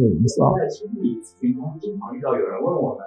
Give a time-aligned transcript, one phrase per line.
[0.00, 0.54] 你说。
[0.58, 3.04] 在心理咨询中，经常遇到有人问我们，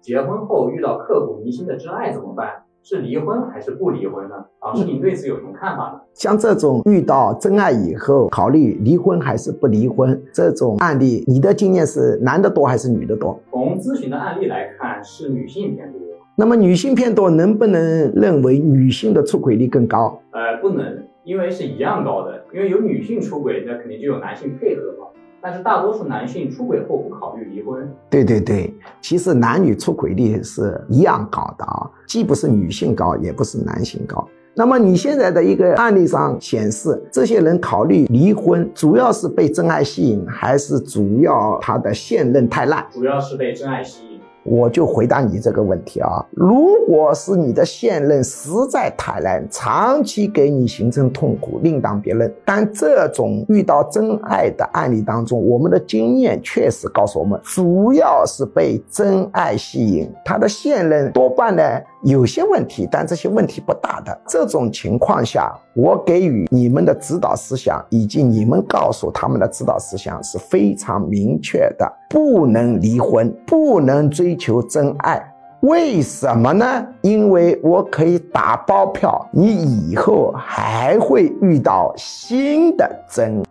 [0.00, 2.62] 结婚后遇到刻骨铭心的真爱怎么办？
[2.80, 4.36] 是离婚还是不离婚呢？
[4.62, 6.00] 老师，您对此有什么看法呢？
[6.14, 13.38] 像这种遇到真爱以后考虑离婚还是不离婚这种案例，你的经验是男的多还是女的多？
[13.50, 16.00] 从咨询的案例来看，是女性偏多。
[16.36, 17.82] 那么女性偏多，能不能
[18.14, 20.22] 认为女性的出轨率更高？
[20.30, 22.44] 呃，不能，因为是一样高的。
[22.54, 25.07] 因为有女性出轨，那肯定就有男性配合嘛。
[25.40, 27.88] 但是大多数男性出轨后不考虑离婚。
[28.10, 34.26] 对对对，其实男女出轨率是一样高的啊，既不是女性高，也不是男性高。
[34.54, 42.84] 那么你现在的一个案例上显示，这些人考虑离婚，主要是被真爱吸引，还是主要他的现任太烂？
[42.90, 44.17] 主要是被真爱吸引。
[44.44, 52.32] 我就回答你这个问题啊，如果是你的现任实在太烂，长期给你形成痛苦，另当别论。
[52.44, 61.62] 但这种遇到真爱的案例当中，我们的经验确实告诉我们，主要是被真爱吸引，他的现任多半呢。
[62.04, 64.16] 有些问题，但这些问题不大的。
[64.24, 75.18] 这种情况下，我给予你们的指导思想，以及你们告诉他们的指导思想是非常明确的：不能离婚，不能追追求真爱。
[75.60, 76.86] 为什么呢？
[77.00, 83.42] 因为我可以打包票，你以后还会遇到新的真